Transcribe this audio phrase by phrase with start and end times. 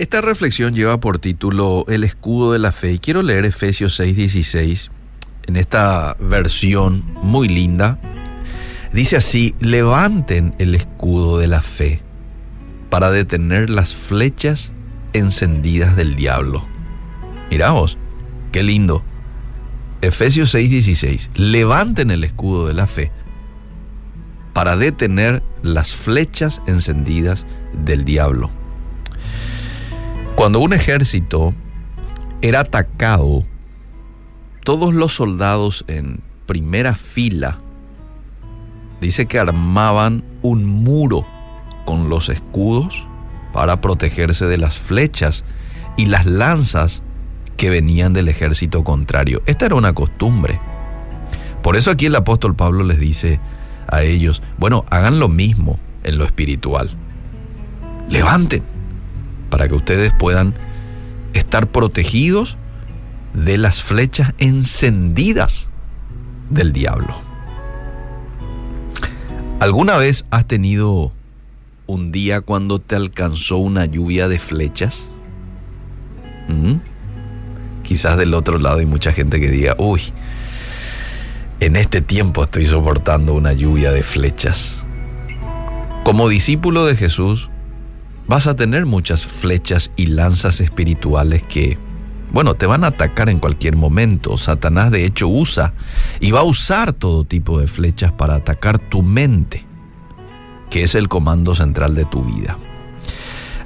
[0.00, 4.90] Esta reflexión lleva por título El escudo de la fe y quiero leer Efesios 6:16
[5.46, 7.98] en esta versión muy linda.
[8.94, 12.00] Dice así, levanten el escudo de la fe
[12.88, 14.72] para detener las flechas
[15.12, 16.66] encendidas del diablo.
[17.50, 17.98] Miraos,
[18.52, 19.04] qué lindo.
[20.00, 23.12] Efesios 6:16, levanten el escudo de la fe
[24.54, 27.44] para detener las flechas encendidas
[27.84, 28.50] del diablo.
[30.40, 31.52] Cuando un ejército
[32.40, 33.44] era atacado,
[34.64, 37.58] todos los soldados en primera fila,
[39.02, 41.26] dice que armaban un muro
[41.84, 43.06] con los escudos
[43.52, 45.44] para protegerse de las flechas
[45.98, 47.02] y las lanzas
[47.58, 49.42] que venían del ejército contrario.
[49.44, 50.58] Esta era una costumbre.
[51.62, 53.40] Por eso aquí el apóstol Pablo les dice
[53.88, 56.88] a ellos, bueno, hagan lo mismo en lo espiritual.
[58.08, 58.69] Levanten
[59.50, 60.54] para que ustedes puedan
[61.34, 62.56] estar protegidos
[63.34, 65.68] de las flechas encendidas
[66.48, 67.14] del diablo.
[69.60, 71.12] ¿Alguna vez has tenido
[71.86, 75.08] un día cuando te alcanzó una lluvia de flechas?
[76.48, 76.76] ¿Mm?
[77.82, 80.00] Quizás del otro lado hay mucha gente que diga, uy,
[81.60, 84.82] en este tiempo estoy soportando una lluvia de flechas.
[86.04, 87.49] Como discípulo de Jesús,
[88.30, 91.76] vas a tener muchas flechas y lanzas espirituales que,
[92.32, 94.38] bueno, te van a atacar en cualquier momento.
[94.38, 95.74] Satanás de hecho usa
[96.20, 99.66] y va a usar todo tipo de flechas para atacar tu mente,
[100.70, 102.56] que es el comando central de tu vida.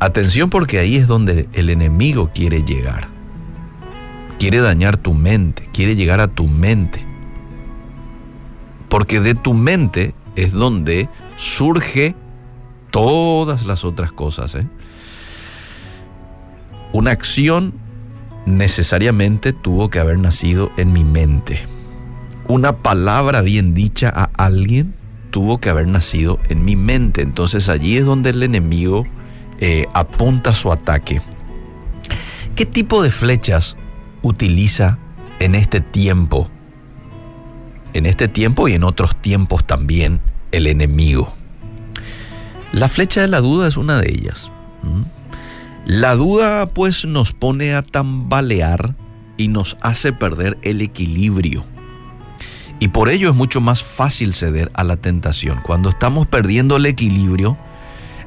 [0.00, 3.08] Atención porque ahí es donde el enemigo quiere llegar.
[4.38, 7.04] Quiere dañar tu mente, quiere llegar a tu mente.
[8.88, 12.14] Porque de tu mente es donde surge
[12.96, 14.54] todas las otras cosas.
[14.54, 14.66] ¿eh?
[16.94, 17.74] Una acción
[18.46, 21.60] necesariamente tuvo que haber nacido en mi mente.
[22.48, 24.94] Una palabra bien dicha a alguien
[25.30, 27.20] tuvo que haber nacido en mi mente.
[27.20, 29.04] Entonces allí es donde el enemigo
[29.60, 31.20] eh, apunta su ataque.
[32.54, 33.76] ¿Qué tipo de flechas
[34.22, 34.98] utiliza
[35.38, 36.48] en este tiempo?
[37.92, 41.35] En este tiempo y en otros tiempos también el enemigo.
[42.76, 44.50] La flecha de la duda es una de ellas.
[45.86, 48.94] La duda pues nos pone a tambalear
[49.38, 51.64] y nos hace perder el equilibrio.
[52.78, 55.60] Y por ello es mucho más fácil ceder a la tentación.
[55.62, 57.56] Cuando estamos perdiendo el equilibrio,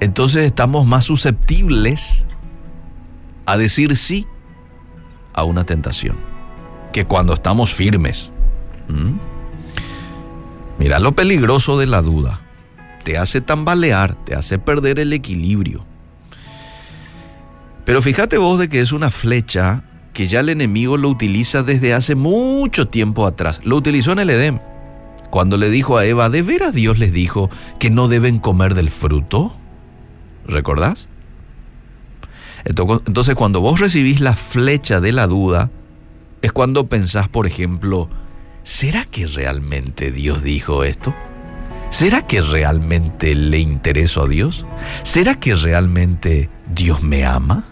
[0.00, 2.26] entonces estamos más susceptibles
[3.46, 4.26] a decir sí
[5.34, 6.16] a una tentación
[6.92, 8.32] que cuando estamos firmes.
[10.80, 12.40] Mira lo peligroso de la duda
[13.02, 15.84] te hace tambalear, te hace perder el equilibrio.
[17.84, 19.82] Pero fíjate vos de que es una flecha
[20.12, 23.60] que ya el enemigo lo utiliza desde hace mucho tiempo atrás.
[23.64, 24.60] Lo utilizó en el Edén.
[25.30, 28.90] Cuando le dijo a Eva, ¿de veras Dios les dijo que no deben comer del
[28.90, 29.56] fruto?
[30.46, 31.08] ¿Recordás?
[32.64, 35.70] Entonces cuando vos recibís la flecha de la duda,
[36.42, 38.08] es cuando pensás, por ejemplo,
[38.62, 41.14] ¿será que realmente Dios dijo esto?
[41.92, 44.64] ¿Será que realmente le intereso a Dios?
[45.02, 47.64] ¿Será que realmente Dios me ama?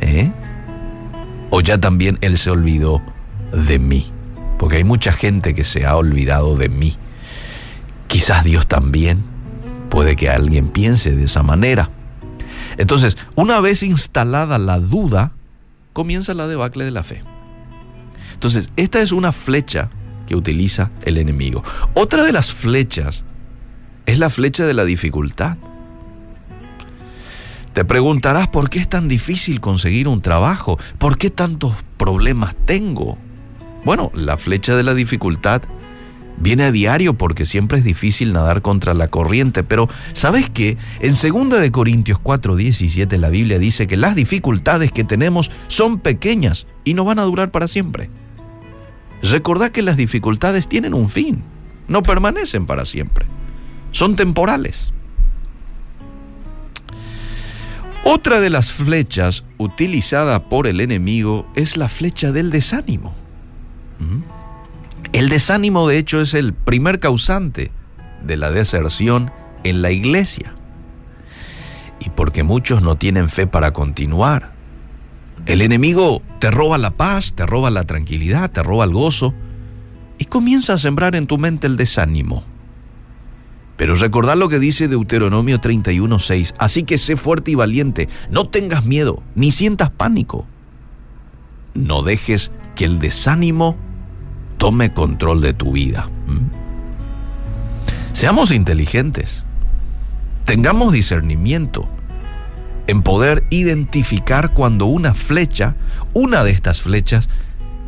[0.00, 0.32] ¿Eh?
[1.50, 3.00] ¿O ya también Él se olvidó
[3.52, 4.10] de mí?
[4.58, 6.96] Porque hay mucha gente que se ha olvidado de mí.
[8.08, 9.22] Quizás Dios también.
[9.90, 11.88] Puede que alguien piense de esa manera.
[12.78, 15.30] Entonces, una vez instalada la duda,
[15.92, 17.22] comienza la debacle de la fe.
[18.34, 19.88] Entonces, esta es una flecha
[20.30, 21.64] que utiliza el enemigo.
[21.92, 23.24] Otra de las flechas
[24.06, 25.56] es la flecha de la dificultad.
[27.72, 33.18] Te preguntarás por qué es tan difícil conseguir un trabajo, por qué tantos problemas tengo.
[33.84, 35.62] Bueno, la flecha de la dificultad
[36.38, 40.76] viene a diario porque siempre es difícil nadar contra la corriente, pero ¿sabes qué?
[41.00, 46.68] En 2 de Corintios 4:17 la Biblia dice que las dificultades que tenemos son pequeñas
[46.84, 48.10] y no van a durar para siempre.
[49.22, 51.42] Recordá que las dificultades tienen un fin,
[51.88, 53.26] no permanecen para siempre,
[53.90, 54.92] son temporales.
[58.04, 63.14] Otra de las flechas utilizada por el enemigo es la flecha del desánimo.
[65.12, 67.70] El desánimo de hecho es el primer causante
[68.24, 69.30] de la deserción
[69.64, 70.54] en la iglesia.
[72.00, 74.52] Y porque muchos no tienen fe para continuar,
[75.46, 79.34] el enemigo te roba la paz, te roba la tranquilidad, te roba el gozo
[80.18, 82.44] y comienza a sembrar en tu mente el desánimo.
[83.76, 86.54] Pero recordad lo que dice Deuteronomio 31:6.
[86.58, 90.46] Así que sé fuerte y valiente, no tengas miedo, ni sientas pánico.
[91.72, 93.76] No dejes que el desánimo
[94.58, 96.10] tome control de tu vida.
[96.26, 98.12] ¿Mm?
[98.12, 99.46] Seamos inteligentes,
[100.44, 101.88] tengamos discernimiento
[102.90, 105.76] en poder identificar cuando una flecha,
[106.12, 107.28] una de estas flechas,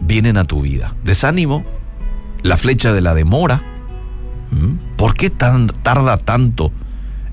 [0.01, 0.95] vienen a tu vida.
[1.03, 1.65] Desánimo,
[2.43, 3.63] la flecha de la demora.
[4.53, 4.97] ¿Mm?
[4.97, 6.71] ¿Por qué tan, tarda tanto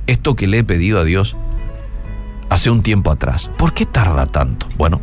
[0.08, 1.36] esto que le he pedido a Dios
[2.50, 3.52] hace un tiempo atrás?
[3.56, 4.68] ¿Por qué tarda tanto?
[4.76, 5.00] Bueno,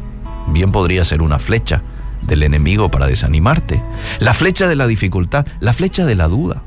[0.48, 1.84] bien podría ser una flecha
[2.22, 3.80] del enemigo para desanimarte.
[4.18, 6.64] La flecha de la dificultad, la flecha de la duda.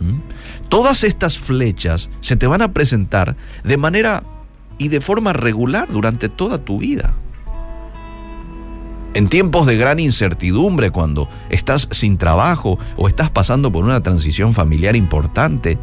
[0.00, 0.68] ¿Mm?
[0.68, 4.24] Todas estas flechas se te van a presentar de manera
[4.78, 7.14] y de forma regular durante toda tu vida.
[9.14, 14.54] En tiempos de gran incertidumbre, cuando estás sin trabajo o estás pasando por una transición
[14.54, 15.78] familiar importante,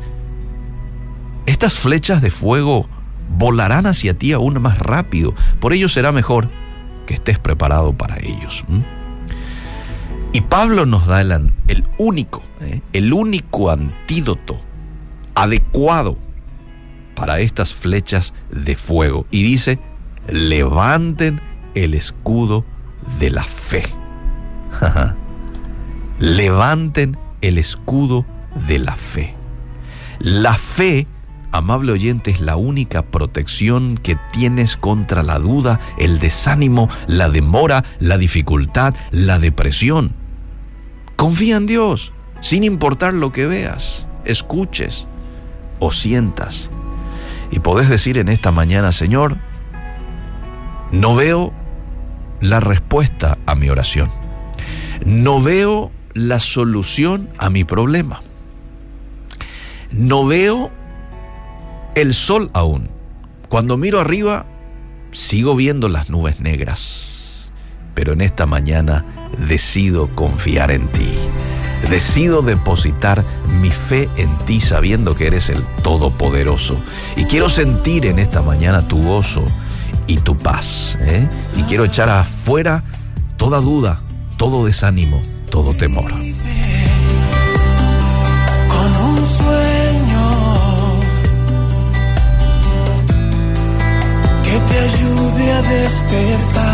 [1.46, 2.88] estas flechas de fuego
[3.38, 5.34] volarán hacia ti aún más rápido.
[5.62, 6.50] Por ello será mejor
[7.06, 8.66] que estés preparado para ellos.
[10.34, 12.82] Y Pablo nos da el, único, ¿eh?
[12.92, 14.60] el único antídoto
[15.36, 16.18] adecuado
[17.22, 19.28] para estas flechas de fuego.
[19.30, 19.78] Y dice,
[20.28, 21.40] levanten
[21.76, 22.66] el escudo
[23.20, 23.84] de la fe.
[26.20, 28.26] levanten el escudo
[28.68, 29.36] de la fe.
[30.18, 31.06] La fe,
[31.52, 37.84] amable oyente, es la única protección que tienes contra la duda, el desánimo, la demora,
[38.00, 40.16] la dificultad, la depresión.
[41.18, 45.06] Confía en Dios, sin importar lo que veas, escuches
[45.78, 46.72] o sientas.
[47.52, 49.38] Y podés decir en esta mañana, Señor,
[50.92, 51.54] no veo
[52.40, 54.10] la respuesta a mi oración.
[55.06, 58.22] No veo la solución a mi problema.
[59.92, 60.72] No veo
[61.96, 62.90] el sol aún.
[63.50, 64.46] Cuando miro arriba,
[65.12, 67.52] sigo viendo las nubes negras.
[67.94, 69.06] Pero en esta mañana
[69.48, 71.14] decido confiar en ti.
[71.90, 73.24] Decido depositar
[73.60, 76.78] mi fe en ti sabiendo que eres el Todopoderoso.
[77.16, 79.44] Y quiero sentir en esta mañana tu gozo
[80.08, 80.98] y tu paz.
[81.02, 81.28] ¿eh?
[81.58, 82.84] Y quiero echar afuera
[83.38, 84.02] toda duda,
[84.38, 86.12] todo desánimo, todo temor.
[88.70, 90.32] Con un sueño
[94.44, 96.71] que te ayude a despertar.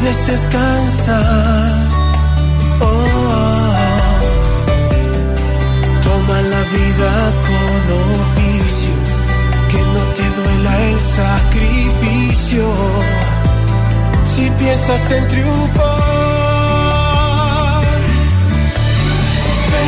[0.00, 1.88] olvides descansar.
[2.80, 2.86] Oh.
[6.02, 7.12] Toma la vida
[7.46, 7.80] con
[8.20, 8.94] oficio,
[9.70, 12.64] que no te duela el sacrificio.
[14.34, 15.84] Si piensas en triunfar,
[19.70, 19.82] fe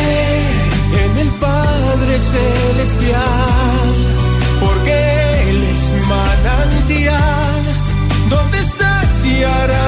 [1.05, 3.89] en el Padre Celestial,
[4.61, 4.95] porque
[5.49, 7.63] Él es manantial
[8.29, 9.82] donde saciará